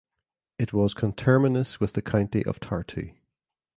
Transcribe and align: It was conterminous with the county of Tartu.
It 0.57 0.73
was 0.73 0.95
conterminous 0.95 1.79
with 1.79 1.93
the 1.93 2.01
county 2.01 2.43
of 2.43 2.59
Tartu. 2.59 3.13